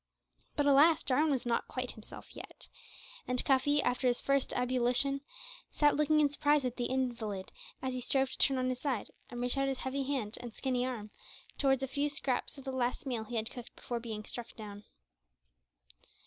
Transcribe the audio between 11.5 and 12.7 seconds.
towards a few scraps of